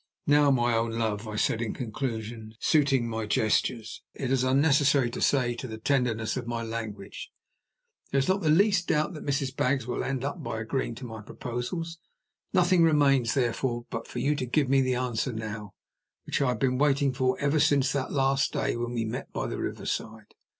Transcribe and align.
"Now, 0.25 0.49
my 0.49 0.75
own 0.75 0.93
love," 0.97 1.27
I 1.27 1.35
said, 1.35 1.61
in 1.61 1.75
conclusion 1.75 2.55
suiting 2.59 3.07
my 3.07 3.27
gestures, 3.27 4.01
it 4.15 4.31
is 4.31 4.43
unnecessary 4.43 5.11
to 5.11 5.21
say, 5.21 5.53
to 5.53 5.67
the 5.67 5.77
tenderness 5.77 6.35
of 6.35 6.47
my 6.47 6.63
language 6.63 7.29
"there 8.09 8.17
is 8.17 8.27
not 8.27 8.41
the 8.41 8.49
least 8.49 8.87
doubt 8.87 9.13
that 9.13 9.23
Mrs. 9.23 9.55
Baggs 9.55 9.85
will 9.85 10.03
end 10.03 10.25
by 10.37 10.59
agreeing 10.59 10.95
to 10.95 11.05
my 11.05 11.21
proposals. 11.21 11.99
Nothing 12.51 12.81
remains, 12.81 13.35
therefore, 13.35 13.85
but 13.91 14.07
for 14.07 14.17
you 14.17 14.35
to 14.37 14.47
give 14.47 14.69
me 14.69 14.81
the 14.81 14.95
answer 14.95 15.31
now, 15.33 15.75
which 16.23 16.41
I 16.41 16.47
have 16.47 16.59
been 16.59 16.79
waiting 16.79 17.13
for 17.13 17.37
ever 17.39 17.59
since 17.59 17.91
that 17.91 18.11
last 18.11 18.53
day 18.53 18.75
when 18.75 18.93
we 18.93 19.05
met 19.05 19.31
by 19.31 19.45
the 19.45 19.59
riverside. 19.59 20.33